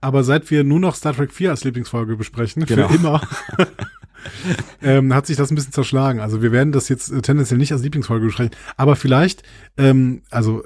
[0.03, 2.87] Aber seit wir nur noch Star Trek 4 als Lieblingsfolge besprechen, Genau.
[2.87, 3.21] für immer,
[4.81, 6.19] ähm, hat sich das ein bisschen zerschlagen.
[6.19, 8.55] Also wir werden das jetzt äh, tendenziell nicht als Lieblingsfolge besprechen.
[8.77, 9.43] Aber vielleicht,
[9.77, 10.63] ähm, also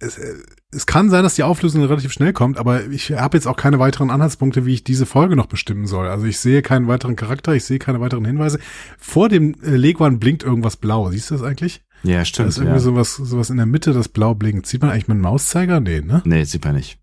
[0.00, 0.34] es, äh,
[0.72, 3.78] es kann sein, dass die Auflösung relativ schnell kommt, aber ich habe jetzt auch keine
[3.78, 6.08] weiteren Anhaltspunkte, wie ich diese Folge noch bestimmen soll.
[6.08, 8.58] Also ich sehe keinen weiteren Charakter, ich sehe keine weiteren Hinweise.
[8.98, 11.10] Vor dem äh, Leguan blinkt irgendwas blau.
[11.10, 11.82] Siehst du das eigentlich?
[12.02, 12.48] Ja, Da stimmt.
[12.50, 12.80] ist irgendwie Ja.
[12.80, 14.66] sowas, sowas in der Mitte, das blau blinkt.
[14.66, 15.80] Sieht man eigentlich mit dem Mauszeiger?
[15.80, 16.20] Nee, ne?
[16.24, 16.98] Nee, sieht man nicht.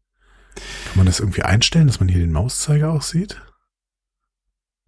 [0.53, 3.41] Kann man das irgendwie einstellen, dass man hier den Mauszeiger auch sieht?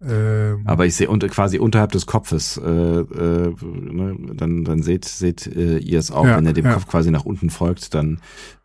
[0.02, 5.04] Ähm, Aber ich sehe unter, quasi unterhalb des Kopfes, äh, äh, ne, dann, dann seht,
[5.04, 6.74] seht äh, ihr es auch, Ja, wenn ihr dem ja.
[6.74, 8.20] Kopf quasi nach unten folgt, dann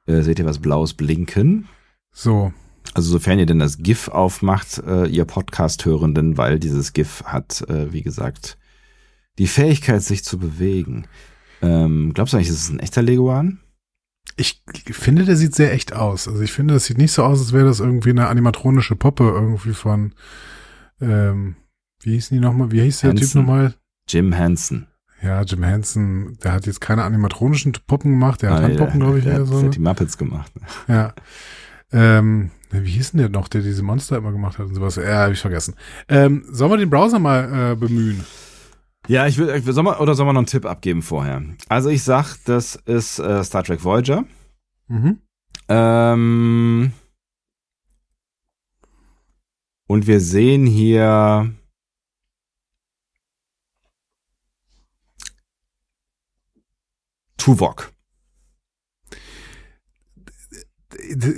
[0.05, 1.67] äh, seht ihr was Blaues blinken.
[2.11, 2.51] so,
[2.93, 7.93] Also sofern ihr denn das GIF aufmacht, äh, ihr Podcast-Hörenden, weil dieses GIF hat, äh,
[7.93, 8.57] wie gesagt,
[9.37, 11.05] die Fähigkeit, sich zu bewegen.
[11.61, 13.59] Ähm, glaubst du eigentlich, ist es ein echter Leguan?
[14.37, 14.61] ich
[14.91, 16.27] finde, der sieht sehr echt aus.
[16.29, 19.25] Also ich finde, das sieht nicht so aus, als wäre das irgendwie eine animatronische Puppe
[19.25, 20.13] irgendwie von,
[21.01, 21.55] ähm,
[22.01, 22.71] wie hieß die nochmal?
[22.71, 23.41] Wie hieß der Typ Henson.
[23.45, 23.73] nochmal?
[24.07, 24.87] Jim Henson.
[25.21, 29.17] Ja, Jim Henson, der hat jetzt keine animatronischen Puppen gemacht, der hat Ah, Handpuppen, glaube
[29.19, 29.59] ich, der, eher hat- so.
[29.59, 30.51] der hat die Muppets gemacht.
[30.87, 31.13] Ja.
[31.91, 34.95] Ähm, wie hieß denn der noch, der diese Monster immer gemacht hat und sowas?
[34.95, 35.73] Ja, habe ich vergessen.
[36.07, 38.23] Ähm, sollen wir den Browser mal äh, bemühen?
[39.07, 41.41] Ja, ich will, ich will soll man, oder soll man noch einen Tipp abgeben vorher?
[41.67, 44.23] Also ich sag, das ist äh, Star Trek Voyager.
[44.87, 45.17] Mhm.
[45.67, 46.91] Ähm,
[49.89, 51.51] und wir sehen hier
[57.37, 57.91] Tuvok.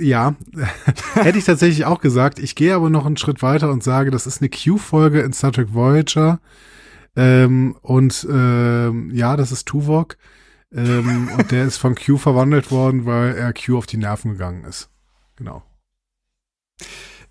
[0.00, 0.36] Ja,
[1.14, 2.38] hätte ich tatsächlich auch gesagt.
[2.38, 5.52] Ich gehe aber noch einen Schritt weiter und sage, das ist eine Q-Folge in Star
[5.52, 6.38] Trek Voyager.
[7.16, 10.18] Ähm, und ähm, ja, das ist Tuvok.
[10.72, 14.64] Ähm, und der ist von Q verwandelt worden, weil er Q auf die Nerven gegangen
[14.64, 14.90] ist.
[15.36, 15.62] Genau.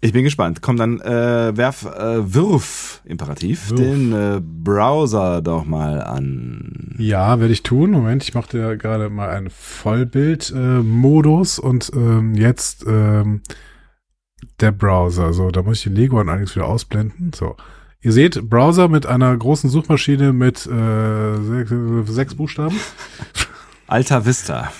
[0.03, 0.63] Ich bin gespannt.
[0.63, 3.79] Komm, dann äh, werf, äh, wirf, Imperativ, Wirf.
[3.79, 6.95] den äh, Browser doch mal an.
[6.97, 7.91] Ja, werde ich tun.
[7.91, 13.43] Moment, ich mache dir gerade mal einen Vollbild-Modus und ähm, jetzt ähm,
[14.59, 15.33] der Browser.
[15.33, 17.31] So, da muss ich den Leguan allerdings wieder ausblenden.
[17.35, 17.55] So.
[18.01, 21.71] Ihr seht, Browser mit einer großen Suchmaschine mit äh, sechs,
[22.11, 22.75] sechs Buchstaben.
[23.87, 24.71] Alta Vista.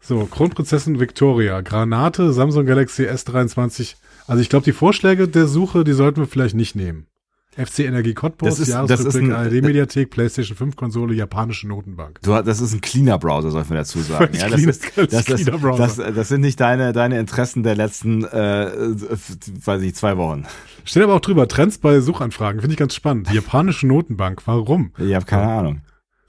[0.00, 3.96] So, Kronprinzessin Victoria, Granate, Samsung Galaxy S23.
[4.26, 7.06] Also ich glaube, die Vorschläge der Suche, die sollten wir vielleicht nicht nehmen.
[7.56, 12.20] FC Energie Cottbus, Das ist- das Jahresrückblick, ist ein- ARD-Mediathek, PlayStation 5 Konsole, japanische Notenbank.
[12.20, 14.34] Du, das ist ein cleaner Browser, soll man dazu sagen.
[14.36, 15.24] Ja, clean, das, ganz ist, das,
[15.78, 18.70] das, das, das sind nicht deine, deine Interessen der letzten, äh,
[19.64, 20.44] weiß ich, zwei Wochen.
[20.84, 23.32] Steht aber auch drüber, Trends bei Suchanfragen, finde ich ganz spannend.
[23.32, 24.92] Japanische Notenbank, warum?
[24.98, 25.80] Ich habe keine Ahnung.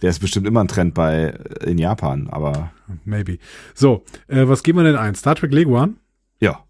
[0.01, 1.29] Der ist bestimmt immer ein Trend bei
[1.65, 2.71] in Japan, aber
[3.03, 3.37] Maybe.
[3.73, 5.13] So, äh, was geben wir denn ein?
[5.15, 5.97] Star Trek Leguan?
[6.39, 6.63] ja.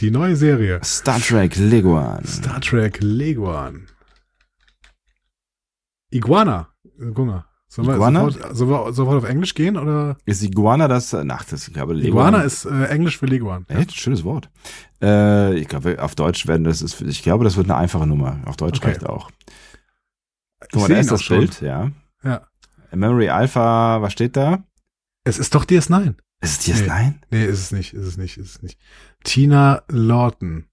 [0.00, 0.80] Die neue Serie.
[0.84, 2.24] Star Trek Leguan.
[2.26, 3.86] Star Trek Leguan.
[6.10, 6.68] Iguana.
[7.14, 7.44] Guck mal.
[7.70, 8.30] Sollen wir, Iguana?
[8.30, 10.16] Sofort, sollen, wir sofort auf Englisch gehen oder?
[10.24, 11.12] Ist Iguana das?
[11.14, 12.08] Ach, das ich glaube Leguan.
[12.28, 13.66] Iguana ist äh, Englisch für Leguan.
[13.68, 13.94] Echt?
[13.94, 14.50] Schönes Wort.
[15.02, 18.40] Äh, ich glaube, auf Deutsch werden das ist, ich glaube, das wird eine einfache Nummer.
[18.46, 18.88] Auf Deutsch Okay.
[18.88, 19.30] reicht auch.
[20.72, 21.38] Guck mal, da ist das schon.
[21.38, 21.90] Bild, ja.
[22.24, 22.46] Ja.
[22.90, 24.64] Memory Alpha, was steht da?
[25.24, 26.14] Es ist doch DS9.
[26.40, 26.86] Ist es DS9?
[26.86, 27.14] Nee.
[27.30, 28.78] Nee, ist es nicht, ist es nicht, ist es nicht.
[29.28, 30.64] Tina Lawton.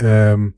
[0.00, 0.54] Ähm,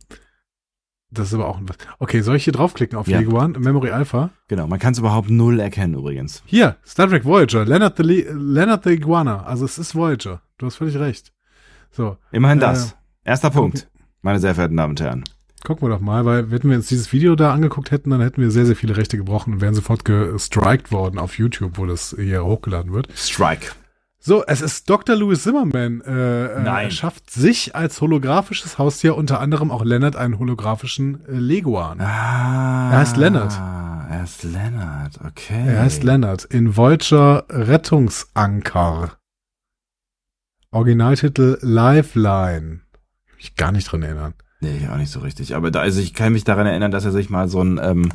[1.11, 1.77] das ist aber auch ein was.
[1.99, 3.19] Okay, soll ich hier draufklicken auf Ja.
[3.21, 4.31] Leguan, Memory Alpha?
[4.49, 6.43] Genau, man kann es überhaupt null erkennen übrigens.
[6.47, 9.45] Hier, Star Trek Voyager, Leonard the, Le Leonard the Iguana.
[9.45, 10.41] Also es ist Voyager.
[10.59, 11.33] Du hast völlig recht.
[11.91, 12.97] So, Immerhin Äh, das.
[13.25, 13.89] Erster Punkt,
[14.23, 15.25] meine sehr verehrten Damen und Herren.
[15.65, 18.41] gucken wir doch mal, weil wenn wir uns dieses Video da angeguckt hätten, dann hätten
[18.41, 22.15] wir sehr, sehr viele Rechte gebrochen und wären sofort gestrikt worden auf YouTube, wo das
[22.19, 23.09] hier hochgeladen wird.
[23.17, 23.73] Strike.
[24.27, 25.15] So, es ist Dr.
[25.15, 26.01] Louis Zimmerman.
[26.01, 26.87] Äh, äh, Nein.
[26.87, 32.01] Er schafft sich als holographisches Haustier unter anderem auch Leonard einen holographischen äh, Leguan.
[32.01, 33.53] Ah, Er heißt Leonard.
[33.53, 35.65] Er heißt Leonard, okay.
[35.69, 39.13] Er heißt Leonard in Voyager Rettungsanker.
[40.73, 42.81] Originaltitel Lifeline.
[43.29, 44.35] Kann mich gar nicht dran erinnern.
[44.61, 45.55] Nee, auch nicht so richtig.
[45.55, 48.11] Aber da, also ich kann mich daran erinnern, dass er sich mal so ein, ähm,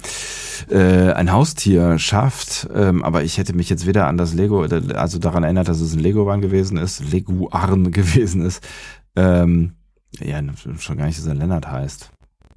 [0.70, 2.68] äh, ein Haustier schafft.
[2.74, 5.94] Ähm, aber ich hätte mich jetzt weder an das Lego, also daran erinnert, dass es
[5.94, 8.68] ein Leguan gewesen ist, Leguarn gewesen ist.
[9.16, 9.74] Ähm,
[10.20, 10.42] ja,
[10.80, 12.12] schon gar nicht, dass er Lennart heißt.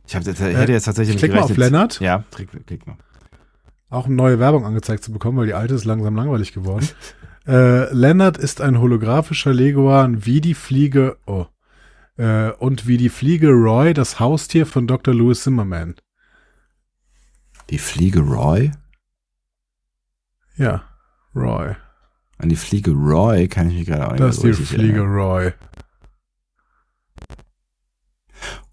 [0.06, 2.00] Ich, hab, ich hätte jetzt tatsächlich ich klick mal auf Lennart.
[2.00, 2.96] Ja, klick, klick mal.
[3.90, 6.88] Auch eine neue Werbung angezeigt zu bekommen, weil die alte ist langsam langweilig geworden.
[7.46, 11.46] äh, Leonard ist ein holographischer Leguan wie die Fliege, oh,
[12.16, 15.14] äh, und wie die Fliege Roy, das Haustier von Dr.
[15.14, 15.96] Louis Zimmerman.
[17.70, 18.72] Die Fliege Roy?
[20.56, 20.84] Ja,
[21.34, 21.74] Roy.
[22.38, 25.14] An die Fliege Roy kann ich mich gerade auch nicht Das ist die Fliege erinnern.
[25.14, 25.52] Roy.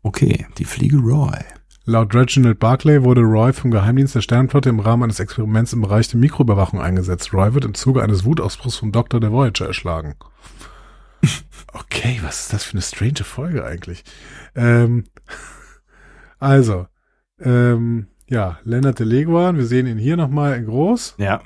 [0.04, 1.38] Okay, die Fliege Roy.
[1.86, 6.08] Laut Reginald Barclay wurde Roy vom Geheimdienst der Sternflotte im Rahmen eines Experiments im Bereich
[6.10, 7.34] der Mikroüberwachung eingesetzt.
[7.34, 10.16] Roy wird im Zuge eines Wutausbruchs vom Doktor der Voyager erschlagen.
[11.74, 14.04] Okay, was ist das für eine strange Folge eigentlich?
[14.56, 15.06] Ähm,
[16.40, 16.88] also,
[17.40, 21.16] ähm, ja, Leonard de Leguan, wir sehen ihn hier nochmal in groß.
[21.18, 21.42] Ja,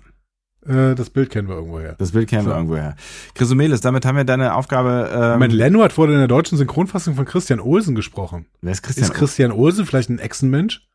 [0.66, 1.94] Äh, das Bild kennen wir irgendwoher.
[2.00, 2.56] das Bild kennen wir So.
[2.58, 2.96] irgendwoher.
[3.36, 5.12] Chrysomelis, damit haben wir deine Aufgabe.
[5.14, 8.48] Ähm, Moment, Leonard wurde in der deutschen Synchronfassung von Christian Olsen gesprochen.
[8.62, 9.06] wer ist Christian?
[9.06, 10.88] Ist Christian Olsen vielleicht ein Echsenmensch?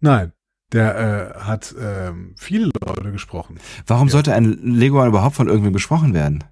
[0.00, 0.32] Nein.
[0.72, 3.58] Der äh, hat ähm, viele Leute gesprochen.
[3.86, 4.12] Warum Ja.
[4.12, 6.42] sollte ein Leguan überhaupt von irgendwem gesprochen werden?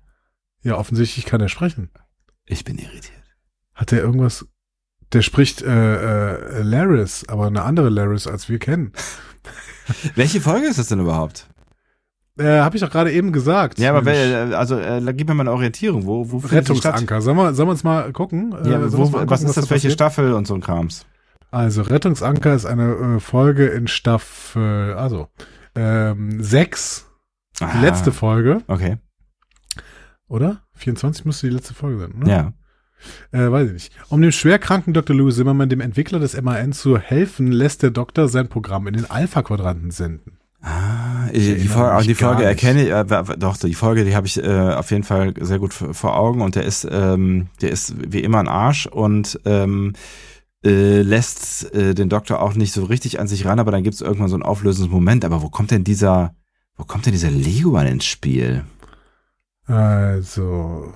[0.65, 1.91] Ja, offensichtlich kann er sprechen.
[2.47, 3.23] Ich bin irritiert.
[3.75, 4.47] Hat er irgendwas?
[5.13, 5.69] Der spricht äh,
[6.59, 8.93] äh, Laris, aber eine andere Laris, als wir kennen.
[10.17, 11.49] Welche Folge ist das denn überhaupt?
[12.39, 13.79] Äh, Habe ich doch gerade eben gesagt.
[13.79, 16.07] Ja, aber wel, äh, also äh, gib mir mal eine Orientierung.
[16.07, 16.39] Wo, wo?
[16.39, 17.21] Rettungsanker.
[17.21, 18.53] Sollen wir, sollen wir uns mal gucken?
[18.65, 19.65] Äh, Ja, wo, mal was angucken, ist das?
[19.67, 19.91] da Welche?
[19.91, 21.07] Staffel und so ein Krams?
[21.53, 25.29] Also, Rettungsanker ist eine äh, Folge in Staffel, also,
[25.77, 27.07] ähm, sechs,
[27.61, 28.97] die letzte Folge, Okay,
[30.29, 30.63] oder?
[30.75, 32.29] 24 müsste die letzte Folge sein, oder?
[32.31, 32.53] ja.
[33.33, 33.93] Äh, weiß ich nicht.
[34.09, 35.15] Um dem schwerkranken Dr.
[35.15, 39.11] Louis Zimmermann, dem Entwickler des MAN, zu helfen, lässt der Doktor sein Programm in den
[39.11, 40.39] Alpha-Quadranten senden.
[40.63, 44.43] Ah, die, erinnere Folge, die Folge erkenne ich, äh, doch, die Folge, die habe ich
[44.43, 48.21] äh, auf jeden Fall sehr gut vor Augen und der ist, ähm, der ist wie
[48.21, 49.93] immer ein Arsch und ähm,
[50.65, 53.95] äh, lässt äh, den Doktor auch nicht so richtig an sich ran, aber dann gibt
[53.95, 55.27] es irgendwann so ein auflösendes Moment.
[55.27, 56.35] Aber wo kommt denn dieser,
[56.77, 58.65] wo kommt denn dieser Leguan ins Spiel?
[59.67, 60.93] Also,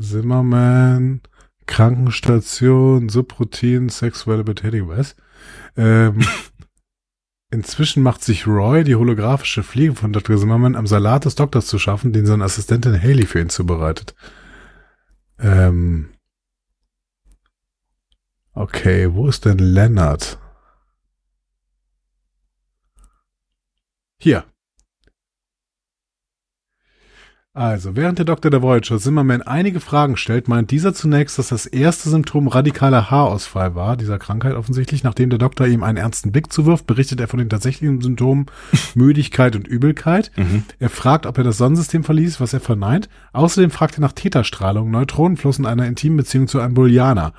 [0.00, 1.20] Zimmerman,
[1.66, 5.14] Krankenstation, Subroutine, sexuelle Betätigung, was?
[5.76, 6.20] Ähm,
[7.50, 10.36] inzwischen macht sich Roy, die holographische Fliege von Dr.
[10.36, 14.14] Zimmerman, am Salat des Doktors zu schaffen, den seine Assistentin Haley für ihn zubereitet.
[15.38, 16.10] Ähm,
[18.54, 20.38] okay, wo ist denn Leonard?
[24.20, 24.44] Hier.
[27.58, 31.66] Also, während der Doktor der Voyager Zimmerman einige Fragen stellt, meint dieser zunächst, dass das
[31.66, 35.02] erste Symptom radikaler Haarausfall war, dieser Krankheit offensichtlich.
[35.02, 38.46] Nachdem der Doktor ihm einen ernsten Blick zuwirft, berichtet er von den tatsächlichen Symptomen
[38.94, 40.30] Müdigkeit und Übelkeit.
[40.78, 43.08] Er fragt, ob er das Sonnensystem verließ, was er verneint.
[43.32, 47.32] Außerdem fragt er nach Täterstrahlung, Neutronenfluss und einer intimen Beziehung zu einem Bullianer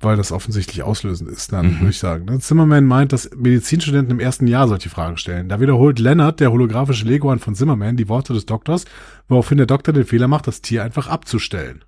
[0.00, 2.24] weil das offensichtlich auslösend ist, dann würde ich sagen.
[2.24, 2.38] Ne?
[2.38, 5.48] Zimmerman meint, dass Medizinstudenten im ersten Jahr solche Fragen stellen.
[5.48, 8.86] Da wiederholt Leonard, der holographische Leguan von Zimmerman, die Worte des Doktors,
[9.28, 11.84] woraufhin der Doktor den Fehler macht, das Tier einfach abzustellen.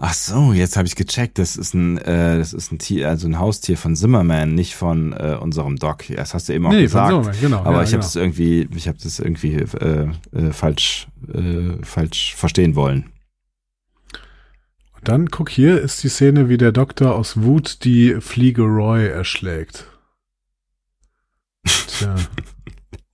[0.00, 1.38] Ach so, jetzt habe ich gecheckt.
[1.38, 5.12] Das ist ein, äh, das ist ein Tier, also ein Haustier von Zimmerman, nicht von
[5.12, 6.04] äh, unserem Doc.
[6.14, 7.08] Das hast du eben auch Nee, von gesagt.
[7.08, 8.02] Zimmerman, genau, Aber ja, ich habe genau.
[8.02, 13.06] das irgendwie, ich habe das irgendwie äh, äh, falsch, äh, falsch verstehen wollen.
[15.08, 19.86] Dann guck hier ist die Szene, wie der Doktor aus Wut die Fliege Roy erschlägt.
[21.64, 22.14] Tja.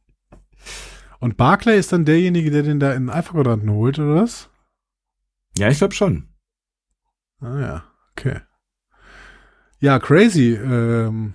[1.20, 4.50] Und Barclay ist dann derjenige, der den da in den Alpha-Quadranten holt, oder was?
[5.56, 6.26] Ja, ich glaube schon.
[7.38, 8.40] Ah ja, okay.
[9.78, 10.54] Ja, crazy.
[10.54, 11.34] Ähm,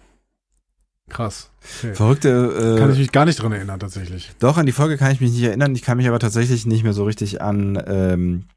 [1.08, 1.54] krass.
[1.80, 1.96] Okay.
[1.96, 2.76] Verrückte.
[2.76, 4.34] Äh, Kann ich mich gar nicht dran erinnern, tatsächlich.
[4.40, 5.74] Doch, an die Folge kann ich mich nicht erinnern.
[5.74, 8.50] Ich kann mich aber tatsächlich nicht mehr so richtig an, ähm,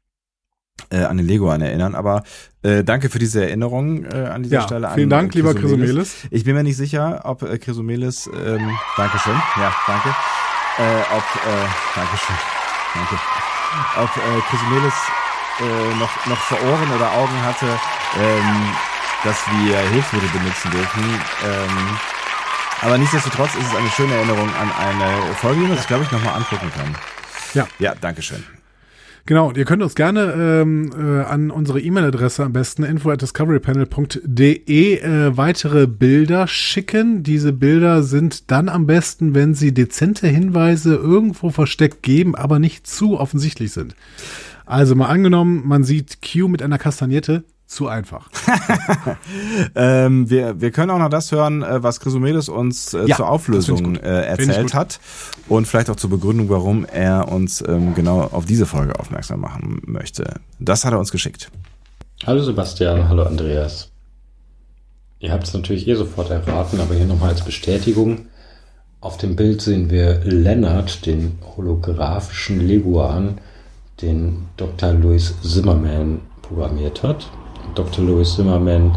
[0.89, 1.95] äh, an den Lego an erinnern.
[1.95, 2.23] Aber
[2.61, 4.89] äh, danke für diese Erinnerung äh, an dieser Ja, Stelle.
[4.89, 6.15] an, vielen Dank, äh, lieber Chrysomelis.
[6.31, 11.67] Ich bin mir nicht sicher, ob äh, Chrysomelis, ähm, Dankeschön, ja, danke, äh, ob, äh,
[11.95, 12.35] Dankeschön,
[12.95, 13.15] danke,
[13.97, 14.93] ob äh, Chrysomelis
[15.59, 17.67] äh, noch, noch vor Ohren oder Augen hatte,
[18.19, 18.71] ähm,
[19.23, 21.03] dass wir Hilfsmittel benutzen dürfen.
[21.45, 21.97] Ähm,
[22.81, 26.11] aber nichtsdestotrotz ist es eine schöne Erinnerung an eine Folge, die man sich, glaube ich,
[26.11, 26.93] nochmal angucken kann.
[27.53, 27.65] Ja.
[27.79, 28.43] Ja, Dankeschön.
[29.25, 33.21] Genau, und ihr könnt uns gerne ähm, äh, an unsere E-Mail-Adresse am besten info at
[33.21, 37.23] discoverypanel.de äh, weitere Bilder schicken.
[37.23, 42.85] Diese Bilder sind dann am besten, wenn sie dezente Hinweise irgendwo versteckt geben, aber nicht
[42.85, 43.95] zu offensichtlich sind.
[44.65, 48.29] Also mal angenommen, man sieht Q mit einer Kastagnette, zu einfach.
[49.75, 53.29] Ähm, wir, wir können auch noch das hören, äh, was Chrysomedes uns äh, Ja, zur
[53.29, 54.99] Auflösung äh, erzählt hat
[55.47, 59.81] und vielleicht auch zur Begründung, warum er uns ähm, genau auf diese Folge aufmerksam machen
[59.85, 60.39] möchte.
[60.59, 61.49] Das hat er uns geschickt.
[62.25, 63.89] Hallo Sebastian, hallo Andreas.
[65.19, 68.27] Ihr habt es natürlich eh sofort erraten, aber hier nochmal als Bestätigung.
[69.01, 73.39] Auf dem Bild sehen wir Leonard, den holographischen Leguan,
[74.01, 74.93] den Dr.
[74.93, 77.29] Louis Zimmerman programmiert hat.
[77.75, 78.05] Dr.
[78.05, 78.95] Louis Zimmerman,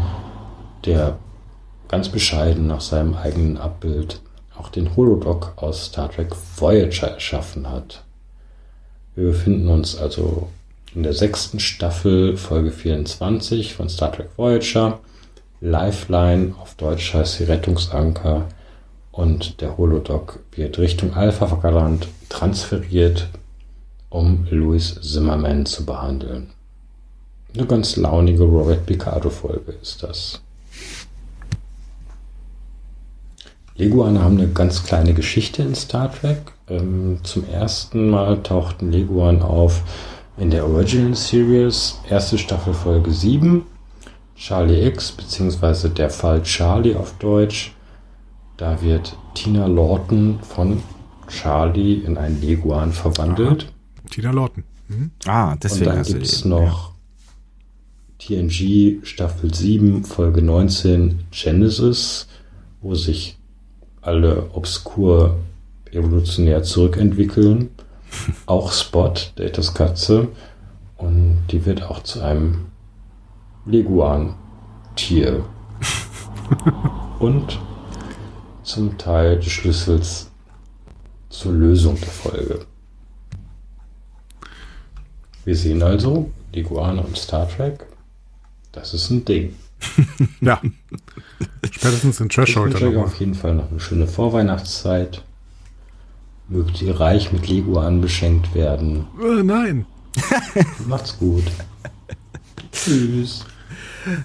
[0.85, 1.17] der
[1.87, 4.21] ganz bescheiden nach seinem eigenen Abbild
[4.55, 8.03] auch den Holodoc aus Star Trek Voyager erschaffen hat.
[9.15, 10.49] Wir befinden uns also
[10.93, 14.99] in der sechsten Staffel, Folge 24 von Star Trek Voyager.
[15.59, 18.45] Lifeline, auf Deutsch heißt sie Rettungsanker.
[19.11, 23.29] Und der Holodoc wird Richtung Alpha-Quadrant transferiert,
[24.09, 26.51] um Louis Zimmerman zu behandeln.
[27.53, 30.41] Eine ganz launige Robert Picardo-Folge ist das.
[33.75, 36.39] Leguane haben eine ganz kleine Geschichte in Star Trek.
[36.67, 39.83] Ähm, zum ersten Mal tauchten Leguan auf
[40.37, 43.63] in der Original Series, erste Staffel Folge 7,
[44.35, 47.73] Charlie X, beziehungsweise der Fall Charlie auf Deutsch.
[48.57, 50.81] Da wird Tina Lawton von
[51.27, 53.71] Charlie in einen Leguan verwandelt.
[54.09, 54.63] Tina Lawton.
[54.87, 55.11] Mhm.
[55.25, 56.93] Ah, Und deswegen dann hast du gibt es noch
[58.27, 62.27] TNG Staffel 7, Folge 19 Genesis,
[62.81, 63.37] wo sich
[64.01, 65.37] alle obskur
[65.91, 67.69] evolutionär zurückentwickeln.
[68.45, 70.27] auch Spot, Datas Katze.
[70.97, 72.65] Und die wird auch zu einem
[73.65, 75.45] Leguan-Tier.
[77.19, 77.59] Und
[78.63, 80.29] zum Teil des Schlüssels
[81.29, 82.65] zur Lösung der Folge.
[85.45, 87.85] Wir sehen also, Leguane und Star Trek,
[88.77, 89.53] das ist ein Ding.
[90.41, 90.61] Ja.
[91.71, 93.03] Spätestens in Trash Ich wünsche heute euch noch.
[93.03, 95.23] auf jeden Fall noch eine schöne Vorweihnachtszeit.
[96.47, 99.05] Mögt ihr reich mit Leguan beschenkt werden.
[99.21, 99.85] Äh, nein.
[100.87, 101.43] Macht's gut.
[102.71, 103.45] Tschüss.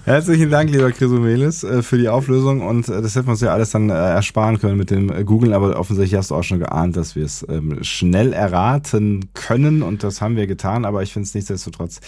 [0.05, 2.61] Herzlichen Dank, lieber Chrysomelis, äh, für die Auflösung.
[2.61, 5.53] Und äh, das hätten wir uns ja alles dann äh, ersparen können mit dem Googlen,
[5.53, 9.83] aber offensichtlich hast du auch schon geahnt, dass wir es ähm, schnell erraten können.
[9.83, 11.99] Und das haben wir getan, aber ich finde es nichtsdestotrotz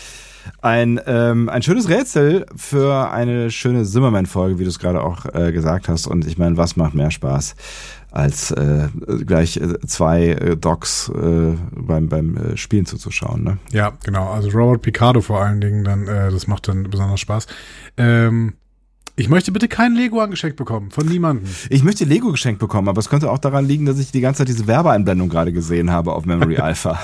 [0.61, 5.51] ein, ähm, ein schönes Rätsel für eine schöne Zimmerman-Folge, wie du es gerade auch äh,
[5.51, 6.07] gesagt hast.
[6.07, 7.55] Und ich meine, was macht mehr Spaß
[8.15, 8.87] als äh,
[9.25, 13.57] gleich äh, zwei äh, Docs äh, beim, beim äh, Spielen zuzuschauen, ne?
[13.71, 14.29] Ja, genau.
[14.29, 17.47] Also Robert Picardo vor allen Dingen, dann, äh, das macht dann besonders Spaß.
[17.97, 18.53] Ähm,
[19.17, 21.49] ich möchte bitte kein Lego angeschenkt bekommen, von niemandem.
[21.69, 24.39] Ich möchte Lego geschenkt bekommen, aber es könnte auch daran liegen, dass ich die ganze
[24.39, 26.99] Zeit diese Werbeeinblendung gerade gesehen habe auf Memory Alpha.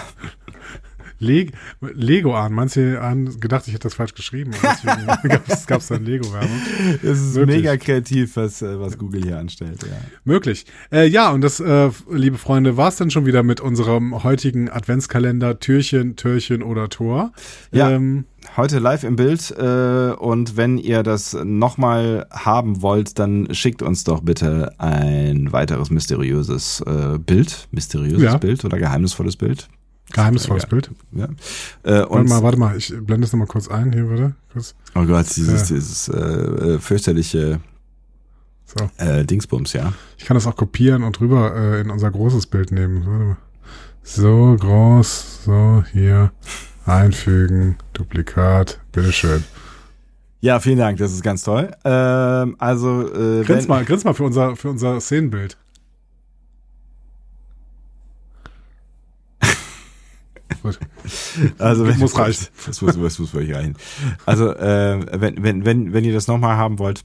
[1.21, 1.47] Le
[1.93, 2.51] Lego an.
[2.53, 4.51] Manche haben gedacht, ich hätte das falsch geschrieben.
[4.61, 5.05] Deswegen
[5.67, 6.49] gab es dann Lego-Werbung.
[7.03, 7.57] Es ist Wirklich.
[7.57, 9.83] mega kreativ, was, äh, was Google hier anstellt.
[9.83, 9.97] Ja.
[10.25, 10.65] Möglich.
[10.91, 14.69] Äh, ja, und das, äh, liebe Freunde, war es dann schon wieder mit unserem heutigen
[14.69, 17.31] Adventskalender Türchen, Türchen oder Tor.
[17.71, 17.91] Ja.
[17.91, 18.25] Ähm,
[18.57, 24.03] Heute live im Bild äh, und wenn ihr das nochmal haben wollt, dann schickt uns
[24.03, 28.37] doch bitte ein weiteres mysteriöses äh, Bild, mysteriöses Ja.
[28.37, 29.69] Bild oder geheimnisvolles Bild.
[30.11, 30.65] Geheimnisvolles.
[30.65, 30.91] Bild.
[31.11, 31.25] Ja.
[31.83, 34.35] Äh, Warte mal, warte mal, ich blende es nochmal kurz ein hier, warte.
[34.53, 34.75] Kurz.
[34.95, 35.75] oh Gott, dieses, Ja.
[35.75, 37.59] dieses äh, äh, fürchterliche
[38.65, 38.89] So.
[38.97, 39.93] äh, Dingsbums, ja.
[40.17, 43.05] Ich kann das auch kopieren und rüber äh, in unser großes Bild nehmen.
[43.05, 43.37] Warte mal.
[44.03, 46.31] So groß, so hier
[46.85, 49.43] einfügen, Duplikat, bitteschön.
[50.39, 51.69] Ja, vielen Dank, das ist ganz toll.
[51.85, 55.55] Ähm, also, äh, Grins mal, grins mal für unser, für unser Szenenbild.
[60.61, 60.79] Gut.
[61.57, 62.47] Also wenn, Muss reichen.
[62.65, 63.75] Das muss, das muss wirklich reichen.
[64.25, 67.03] Also äh, wenn, wenn, wenn, wenn ihr das nochmal haben wollt,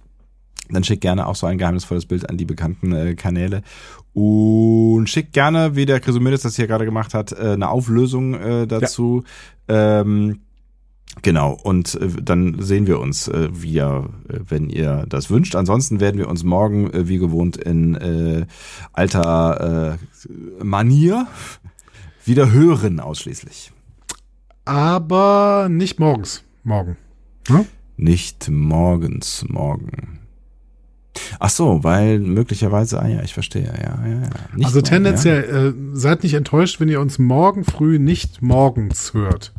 [0.71, 3.63] dann schickt gerne auch so ein geheimnisvolles Bild an die bekannten äh, Kanäle.
[4.13, 8.67] Und schickt gerne, wie der Chrysomedes das hier gerade gemacht hat, äh, eine Auflösung äh,
[8.67, 9.25] dazu.
[9.69, 10.41] Ähm,
[11.23, 15.55] genau, und äh, dann sehen wir uns äh, wieder, äh, wenn ihr das wünscht.
[15.55, 18.47] Ansonsten werden wir uns morgen, äh, wie gewohnt, in äh,
[18.93, 21.27] alter äh, Manier
[22.27, 23.73] wieder hören ausschließlich.
[24.65, 26.43] Aber nicht morgens.
[26.65, 26.97] Morgen.
[27.49, 27.67] Ne?
[27.97, 30.19] Nicht morgens, morgen.
[31.39, 34.29] Ach so, weil möglicherweise, ah ja, ich verstehe, ja, ja, ja.
[34.55, 39.15] Nicht also morgen, tendenziell, äh, seid nicht enttäuscht, wenn ihr uns morgen früh nicht morgens
[39.15, 39.53] hört.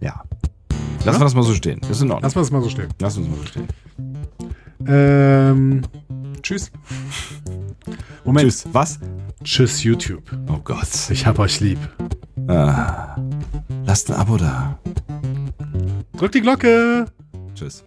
[0.00, 0.08] Ja.
[0.10, 0.24] ja.
[1.04, 1.78] Lassen wir das mal so stehen.
[1.82, 2.22] Das ist in Ordnung.
[2.22, 2.88] Lass mal das mal so stehen.
[3.00, 3.68] Lass uns mal so stehen.
[4.86, 5.82] Ähm,
[6.42, 6.70] tschüss.
[8.24, 8.50] Moment.
[8.50, 8.64] Tschüss.
[8.72, 8.98] Was?
[9.44, 10.22] Tschüss, YouTube.
[10.48, 10.88] Oh Gott.
[11.10, 11.78] Ich hab euch lieb.
[12.46, 13.16] Ah.
[13.86, 14.78] Lasst ein Abo da.
[16.16, 17.06] Drückt die Glocke.
[17.54, 17.84] Tschüss.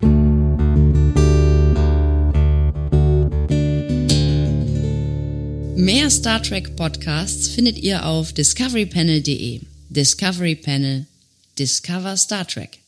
[5.75, 9.61] Mehr Star Trek Podcasts findet ihr auf discoverypanel.de.
[9.89, 11.07] Discovery Panel.
[11.57, 12.80] Discover Star Trek.